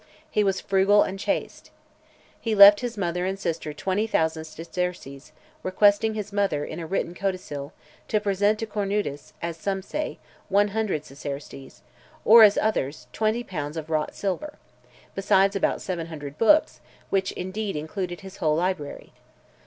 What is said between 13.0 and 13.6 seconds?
twenty